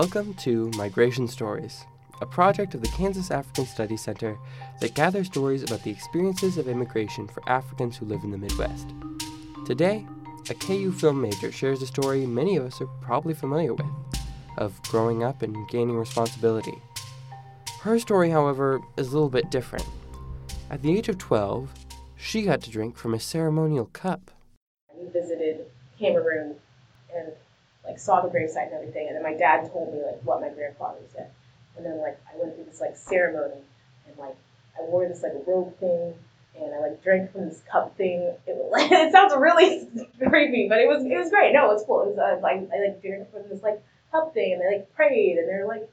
[0.00, 1.84] Welcome to Migration Stories,
[2.20, 4.38] a project of the Kansas African Studies Center
[4.78, 8.94] that gathers stories about the experiences of immigration for Africans who live in the Midwest.
[9.66, 10.06] Today,
[10.50, 13.88] a KU film major shares a story many of us are probably familiar with
[14.56, 16.78] of growing up and gaining responsibility.
[17.80, 19.86] Her story, however, is a little bit different.
[20.70, 21.74] At the age of 12,
[22.14, 24.30] she got to drink from a ceremonial cup.
[24.94, 25.66] We visited
[25.98, 26.54] Cameroon
[27.88, 30.50] like saw the gravesite and everything, and then my dad told me like what my
[30.50, 31.30] grandfather said,
[31.76, 33.62] and then like I went through this like ceremony,
[34.06, 34.36] and like
[34.78, 36.14] I wore this like robe thing,
[36.60, 38.34] and I like drank from this cup thing.
[38.46, 39.88] It was like it sounds really
[40.28, 41.52] creepy, but it was it was great.
[41.52, 42.02] No, it was cool.
[42.02, 43.82] It was uh, like I like drank from this like
[44.12, 45.88] cup thing, and they like prayed, and they're like,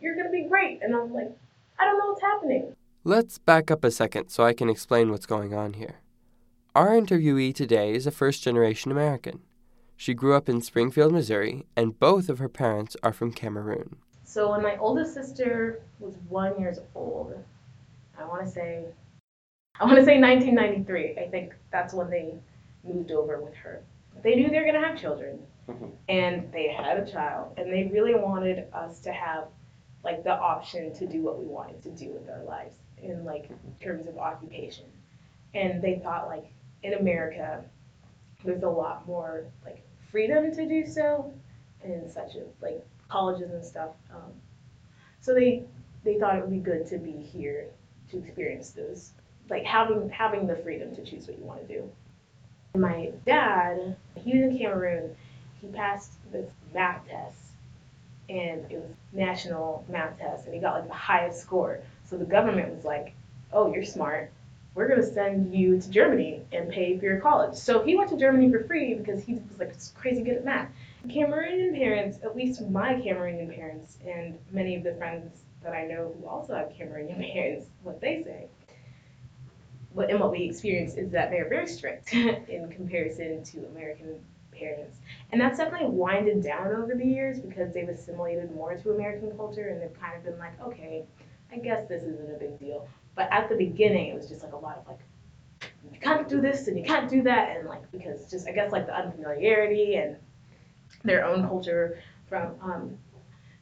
[0.00, 1.36] "You're gonna be great," and I'm like,
[1.78, 2.76] I don't know what's happening.
[3.02, 6.00] Let's back up a second so I can explain what's going on here.
[6.74, 9.40] Our interviewee today is a first generation American.
[10.00, 13.96] She grew up in Springfield, Missouri, and both of her parents are from Cameroon.
[14.24, 17.34] So when my oldest sister was one years old,
[18.18, 18.86] I want to say,
[19.78, 21.18] I want to say 1993.
[21.22, 22.32] I think that's when they
[22.82, 23.82] moved over with her.
[24.22, 25.88] They knew they were gonna have children, Mm-hmm.
[26.08, 29.48] and they had a child, and they really wanted us to have
[30.02, 33.50] like the option to do what we wanted to do with our lives in like
[33.82, 34.86] terms of occupation.
[35.52, 36.46] And they thought like
[36.82, 37.62] in America,
[38.42, 41.32] there's a lot more like freedom to do so,
[41.82, 43.90] and such as like colleges and stuff.
[44.12, 44.32] Um,
[45.20, 45.64] so they
[46.04, 47.66] they thought it would be good to be here
[48.10, 49.12] to experience those,
[49.48, 51.90] like having having the freedom to choose what you want to do.
[52.74, 55.16] My dad, he was in Cameroon.
[55.60, 57.38] He passed this math test,
[58.28, 61.80] and it was national math test, and he got like the highest score.
[62.04, 63.12] So the government was like,
[63.52, 64.30] "Oh, you're smart.
[64.74, 68.16] We're gonna send you to Germany and pay for your college." So he went to
[68.16, 70.70] Germany for free because he was like crazy good at math.
[71.08, 76.14] Cameroonian parents, at least my Cameroonian parents, and many of the friends that I know
[76.18, 78.48] who also have Cameroonian parents, what they say,
[79.92, 84.20] what and what we experience is that they're very strict in comparison to American
[84.52, 84.98] parents,
[85.32, 89.68] and that's definitely winded down over the years because they've assimilated more to American culture,
[89.68, 91.04] and they've kind of been like, okay,
[91.50, 92.86] I guess this isn't a big deal.
[93.20, 95.00] But at the beginning, it was just like a lot of like,
[95.92, 98.72] you can't do this and you can't do that, and like because just I guess
[98.72, 100.16] like the unfamiliarity and
[101.04, 101.98] their own culture
[102.30, 102.96] from um,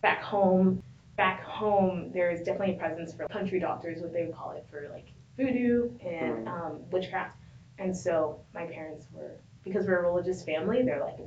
[0.00, 0.82] back home.
[1.18, 4.64] Back home, there is definitely a presence for country doctors, what they would call it,
[4.70, 7.36] for like voodoo and um, witchcraft.
[7.78, 9.32] And so my parents were,
[9.64, 11.18] because we're a religious family, they're like,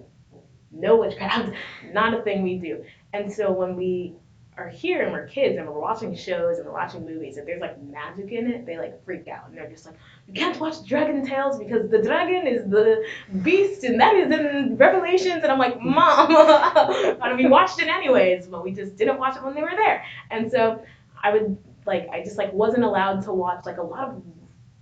[0.72, 1.54] no witchcraft,
[1.94, 2.84] not a thing we do.
[3.14, 4.16] And so when we
[4.58, 7.60] are here and we're kids and we're watching shows and we're watching movies, if there's
[7.60, 9.96] like magic in it, they like freak out and they're just like,
[10.28, 13.06] you can't watch Dragon Tales because the dragon is the
[13.44, 15.44] beast and that is in Revelations.
[15.44, 16.30] And I'm like, Mom,
[17.22, 20.06] and we watched it anyways, but we just didn't watch it when they were there.
[20.32, 20.82] And so
[21.22, 24.24] I would like, I just like wasn't allowed to watch like a lot of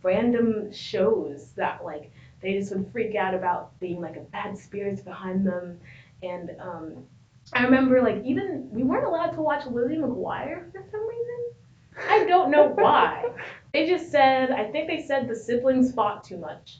[0.03, 5.01] random shows that like they just would freak out about being like a bad spirits
[5.01, 5.79] behind them.
[6.22, 7.06] And um,
[7.52, 12.09] I remember like even we weren't allowed to watch Lizzie McGuire for some reason.
[12.09, 13.26] I don't know why.
[13.74, 16.80] They just said I think they said the siblings fought too much.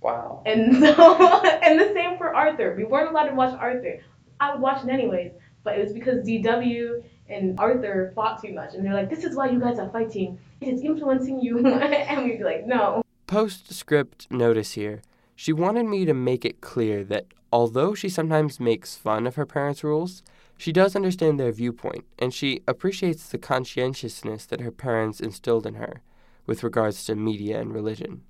[0.00, 0.42] Wow.
[0.44, 2.74] And so and the same for Arthur.
[2.76, 4.00] We weren't allowed to watch Arthur.
[4.40, 5.32] I would watch it anyways,
[5.62, 9.36] but it was because DW and Arthur fought too much and they're like, This is
[9.36, 10.38] why you guys are fighting.
[10.60, 13.04] It is influencing you and we'd be like, No.
[13.26, 15.00] Postscript notice here.
[15.34, 19.46] She wanted me to make it clear that although she sometimes makes fun of her
[19.46, 20.22] parents' rules,
[20.56, 25.74] she does understand their viewpoint, and she appreciates the conscientiousness that her parents instilled in
[25.74, 26.02] her
[26.46, 28.22] with regards to media and religion.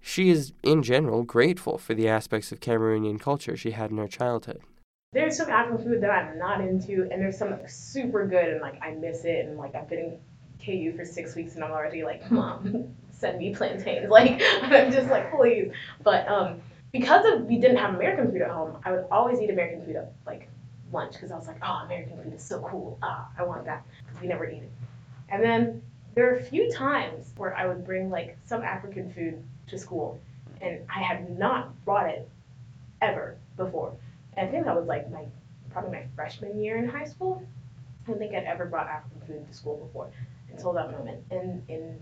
[0.00, 4.08] She is, in general, grateful for the aspects of Cameroonian culture she had in her
[4.08, 4.60] childhood.
[5.12, 8.82] There's some African food that I'm not into, and there's some super good, and like
[8.82, 10.18] I miss it, and like I've been in
[10.64, 14.08] KU for six weeks, and I'm already like, Mom, send me plantains.
[14.10, 15.72] Like I'm just like, please.
[16.02, 16.60] But um,
[16.92, 19.96] because of we didn't have American food at home, I would always eat American food
[19.96, 20.48] at like
[20.92, 22.98] lunch because I was like, oh, American food is so cool.
[23.02, 23.84] Ah, I want that
[24.20, 24.72] we never eat it.
[25.28, 25.82] And then
[26.14, 30.20] there are a few times where I would bring like some African food to school,
[30.60, 32.28] and I had not brought it
[33.00, 33.94] ever before.
[34.36, 35.24] And I think that was like my
[35.70, 37.42] probably my freshman year in high school.
[38.04, 40.10] I don't think I'd ever brought African food to school before
[40.50, 41.22] until that moment.
[41.30, 42.00] And and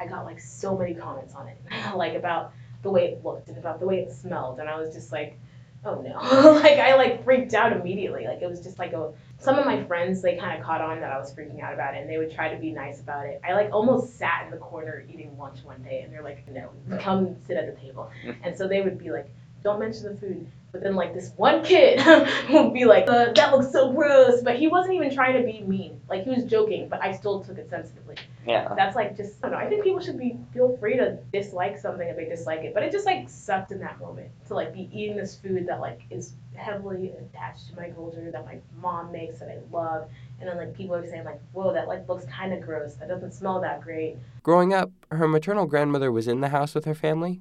[0.00, 1.58] I got like so many comments on it,
[1.96, 2.52] like about
[2.82, 5.38] the way it looked and about the way it smelled, and I was just like,
[5.84, 8.26] oh no, like I like freaked out immediately.
[8.26, 9.12] Like it was just like a.
[9.38, 11.96] Some of my friends they kind of caught on that I was freaking out about
[11.96, 13.40] it, and they would try to be nice about it.
[13.46, 16.70] I like almost sat in the corner eating lunch one day, and they're like, no,
[17.00, 18.10] come sit at the table.
[18.44, 19.26] And so they would be like
[19.62, 20.46] don't mention the food.
[20.70, 22.00] But then like this one kid
[22.50, 24.42] would be like, uh, that looks so gross.
[24.42, 26.00] But he wasn't even trying to be mean.
[26.08, 28.16] Like he was joking, but I still took it sensitively.
[28.46, 28.74] Yeah.
[28.76, 29.64] That's like just I don't know.
[29.64, 32.74] I think people should be feel free to dislike something if they dislike it.
[32.74, 35.80] But it just like sucked in that moment to like be eating this food that
[35.80, 40.08] like is heavily attached to my culture that my mom makes that I love.
[40.40, 42.94] And then like people are saying like, whoa, that like looks kind of gross.
[42.94, 44.16] That doesn't smell that great.
[44.42, 47.40] Growing up, her maternal grandmother was in the house with her family,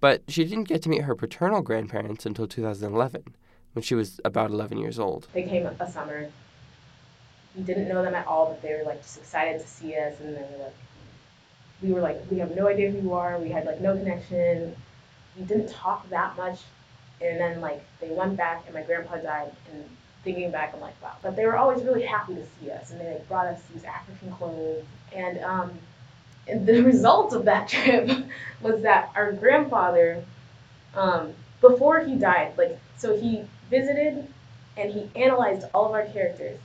[0.00, 3.22] but she didn't get to meet her paternal grandparents until 2011,
[3.74, 5.28] when she was about 11 years old.
[5.32, 6.28] They came a summer.
[7.56, 10.18] We didn't know them at all, but they were like just excited to see us,
[10.20, 10.74] and they were like,
[11.82, 13.38] we were like, we have no idea who you are.
[13.38, 14.74] We had like no connection.
[15.36, 16.60] We didn't talk that much,
[17.20, 19.84] and then like they went back, and my grandpa died, and
[20.24, 21.14] thinking back, I'm like, wow.
[21.22, 23.84] But they were always really happy to see us, and they like brought us these
[23.84, 24.84] African clothes,
[25.14, 25.72] and um,
[26.48, 28.10] and the result of that trip
[28.60, 30.24] was that our grandfather,
[30.94, 34.26] um, before he died, like, so he visited
[34.76, 36.58] and he analyzed all of our characters.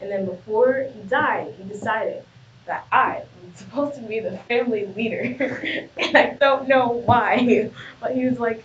[0.00, 2.24] And then before he died, he decided
[2.66, 5.88] that I was supposed to be the family leader.
[5.96, 7.70] and I don't know why,
[8.00, 8.64] but he was like,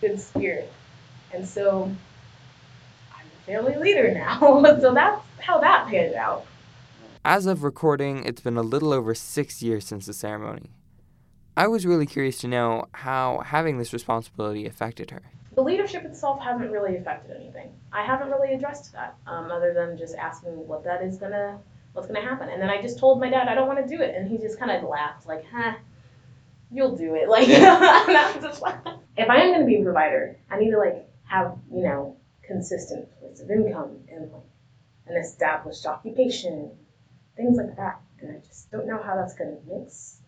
[0.00, 0.72] good spirit.
[1.32, 1.90] And so
[3.12, 4.38] I'm the family leader now.
[4.80, 6.46] so that's how that panned out.
[7.24, 10.70] As of recording, it's been a little over six years since the ceremony.
[11.56, 15.22] I was really curious to know how having this responsibility affected her.
[15.54, 17.70] The leadership itself hasn't really affected anything.
[17.92, 21.58] I haven't really addressed that, um, other than just asking what that is gonna,
[21.92, 22.48] what's gonna happen.
[22.48, 24.38] And then I just told my dad I don't want to do it, and he
[24.38, 25.74] just kind of laughed, like, "Huh,
[26.70, 27.48] you'll do it." Like,
[29.16, 32.16] if I am gonna be a provider, I need to like have you know
[32.46, 34.42] consistent place of income and like
[35.06, 36.70] an established occupation
[37.36, 38.00] things like that.
[38.20, 40.20] And I just don't know how that's going to mix.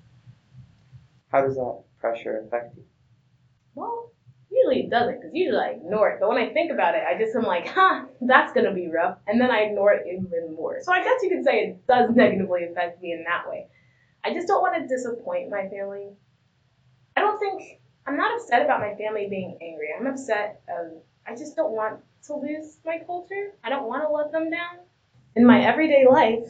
[1.31, 2.85] How does that pressure affect you?
[3.75, 4.11] Well,
[4.51, 6.19] usually it doesn't, because usually I ignore it.
[6.21, 9.19] But when I think about it, I just am like, huh, that's to be rough.
[9.27, 10.79] And then I ignore it even more.
[10.83, 13.67] So I guess you could say it does negatively affect me in that way.
[14.25, 16.09] I just don't want to disappoint my family.
[17.17, 19.89] I don't think, I'm not upset about my family being angry.
[19.99, 20.93] I'm upset of,
[21.27, 23.53] I just don't want to lose my culture.
[23.63, 24.85] I don't want to let them down.
[25.37, 26.49] In my everyday life,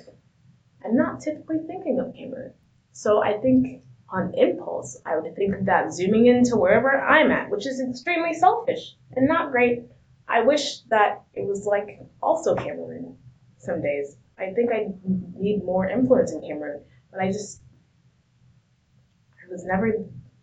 [0.85, 2.53] I'm not typically thinking of Cameroon.
[2.93, 3.83] So I think
[4.15, 8.95] on impulse, I would think that zooming into wherever I'm at, which is extremely selfish
[9.17, 9.83] and not great.
[10.29, 13.17] I wish that it was like also Cameroon
[13.59, 14.17] some days.
[14.39, 14.87] I think I
[15.37, 17.61] need more influence in Cameroon, but I just,
[19.33, 19.93] I was never,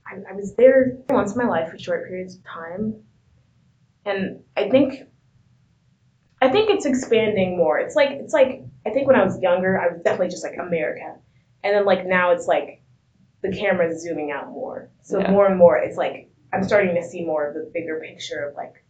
[0.05, 2.95] I, I was there once in my life for short periods of time.
[4.05, 5.07] And I think,
[6.41, 7.79] I think it's expanding more.
[7.79, 10.57] It's like, it's like I think when I was younger, I was definitely just like
[10.57, 11.15] America,
[11.63, 12.80] and then like now it's like
[13.41, 14.89] the camera's zooming out more.
[15.01, 15.31] So yeah.
[15.31, 18.55] more and more, it's like I'm starting to see more of the bigger picture of
[18.55, 18.83] like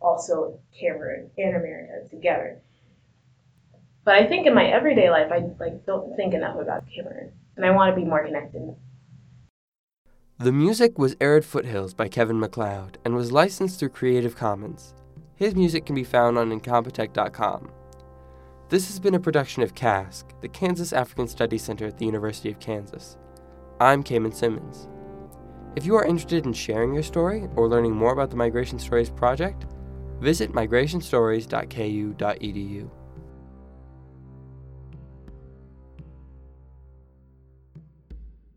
[0.00, 2.60] also Cameroon and America together.
[4.04, 7.66] But I think in my everyday life, I like don't think enough about Cameroon, and
[7.66, 8.76] I want to be more connected.
[10.38, 14.94] The music was Arid Foothills by Kevin MacLeod and was licensed through Creative Commons.
[15.34, 17.70] His music can be found on Incompetech.com.
[18.68, 22.50] This has been a production of KASC, the Kansas African Studies Center at the University
[22.50, 23.16] of Kansas.
[23.78, 24.88] I'm Cayman Simmons.
[25.76, 29.10] If you are interested in sharing your story or learning more about the Migration Stories
[29.10, 29.66] Project,
[30.18, 32.90] visit migrationstories.ku.edu.